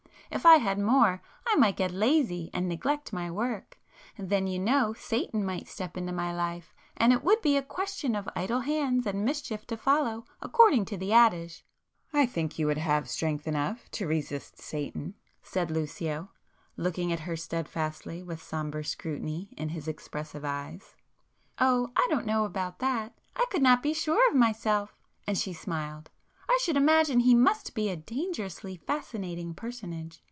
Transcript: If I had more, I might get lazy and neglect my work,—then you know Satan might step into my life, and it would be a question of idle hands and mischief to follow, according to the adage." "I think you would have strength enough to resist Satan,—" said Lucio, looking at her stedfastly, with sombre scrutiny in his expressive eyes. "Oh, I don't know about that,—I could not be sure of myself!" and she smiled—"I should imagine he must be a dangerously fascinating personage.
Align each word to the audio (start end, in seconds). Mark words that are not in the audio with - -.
If 0.33 0.45
I 0.45 0.59
had 0.59 0.79
more, 0.79 1.21
I 1.45 1.57
might 1.57 1.75
get 1.75 1.91
lazy 1.91 2.49
and 2.53 2.69
neglect 2.69 3.11
my 3.11 3.29
work,—then 3.29 4.47
you 4.47 4.59
know 4.59 4.93
Satan 4.93 5.45
might 5.45 5.67
step 5.67 5.97
into 5.97 6.13
my 6.13 6.33
life, 6.33 6.73
and 6.95 7.11
it 7.11 7.21
would 7.21 7.41
be 7.41 7.57
a 7.57 7.61
question 7.61 8.15
of 8.15 8.29
idle 8.33 8.61
hands 8.61 9.05
and 9.05 9.25
mischief 9.25 9.67
to 9.67 9.75
follow, 9.75 10.23
according 10.41 10.85
to 10.85 10.95
the 10.95 11.11
adage." 11.11 11.65
"I 12.13 12.25
think 12.25 12.57
you 12.57 12.65
would 12.67 12.77
have 12.77 13.09
strength 13.09 13.45
enough 13.45 13.91
to 13.91 14.07
resist 14.07 14.57
Satan,—" 14.59 15.15
said 15.43 15.69
Lucio, 15.69 16.29
looking 16.77 17.11
at 17.11 17.19
her 17.27 17.35
stedfastly, 17.35 18.23
with 18.23 18.41
sombre 18.41 18.85
scrutiny 18.85 19.49
in 19.57 19.67
his 19.67 19.85
expressive 19.85 20.45
eyes. 20.45 20.95
"Oh, 21.59 21.91
I 21.97 22.07
don't 22.09 22.25
know 22.25 22.45
about 22.45 22.79
that,—I 22.79 23.45
could 23.51 23.61
not 23.61 23.83
be 23.83 23.93
sure 23.93 24.29
of 24.29 24.35
myself!" 24.37 24.97
and 25.27 25.37
she 25.37 25.51
smiled—"I 25.51 26.57
should 26.61 26.77
imagine 26.77 27.21
he 27.21 27.35
must 27.35 27.75
be 27.75 27.89
a 27.89 27.97
dangerously 27.97 28.77
fascinating 28.77 29.53
personage. 29.53 30.19